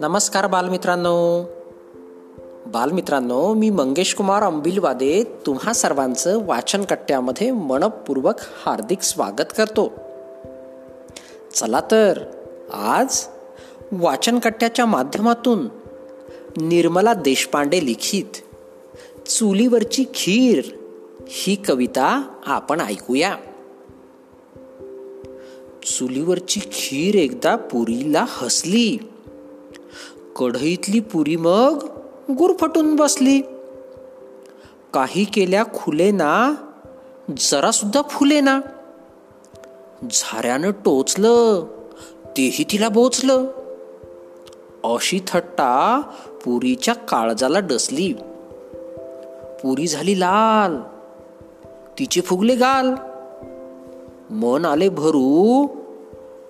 [0.00, 1.42] नमस्कार बालमित्रांनो.
[2.66, 9.92] बालमित्रांनो मी मंगेश कुमार अंबिलवादे तुम्हा सर्वांचं वाचन कट्ट्यामध्ये मनपूर्वक हार्दिक स्वागत करतो.
[11.54, 12.18] चला तर
[12.72, 13.26] आज
[13.92, 15.68] वाचन कट्ट्याच्या माध्यमातून
[16.56, 18.38] निर्मला देशपांडे लिखित
[19.28, 20.64] चुलीवरची खीर
[21.26, 23.36] ही कविता आपण ऐकूया.
[25.84, 28.98] चुलीवरची खीर एकदा पुरीला हसली.
[30.36, 31.86] कढईतली पुरी मग
[32.30, 33.40] गुरफटून बसली.
[34.92, 36.54] काही केल्या खुले ना
[37.38, 38.60] जरा सुद्धा फुले ना.
[40.10, 41.64] झाऱ्यानं टोचलं
[42.36, 43.46] तेही तिला बोचलं.
[44.84, 46.00] अशी थट्टा
[46.44, 48.12] पुरीच्या काळजाला डसली.
[49.62, 50.76] पुरी झाली लाल
[51.98, 52.94] तिचे फुगले गाल.
[54.30, 55.66] मन आले भरू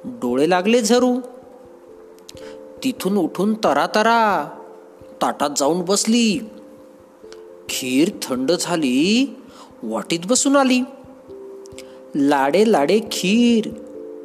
[0.05, 1.21] डोळे लागले झरू.
[2.85, 4.49] तिथून उठून तरा तरा
[5.23, 6.39] ताटात जाऊन बसली.
[7.69, 9.37] खीर थंड झाली
[9.83, 10.81] वाटीत बसून आली.
[12.15, 13.69] लाडे लाडे खीर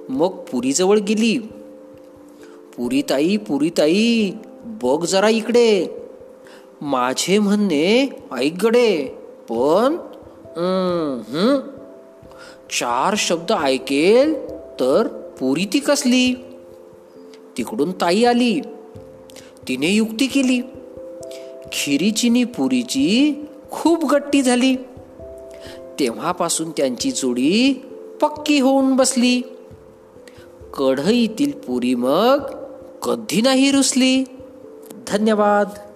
[0.09, 1.37] मग पुरीजवळ गेली.
[2.77, 4.31] पुरीताई पुरीताई
[4.65, 5.87] बघ जरा इकडे.
[6.81, 9.05] माझे म्हणणे ऐकगडे
[9.49, 9.97] पण
[12.71, 14.33] चार शब्द ऐकेल
[14.79, 15.07] तर
[15.39, 16.33] पुरी ती कसली?
[17.57, 18.59] तिकडून ताई आली.
[19.67, 20.61] तिने युक्ती केली.
[21.71, 23.33] खिरीची पुरीची
[23.71, 24.75] खूप गट्टी झाली.
[25.99, 27.73] तेव्हापासून त्यांची जोडी
[28.21, 29.41] पक्की होऊन बसली.
[30.77, 32.39] कढईतील पुरी मग
[33.03, 34.23] कधी नाही रुसली.
[35.07, 35.88] धन्यवाद.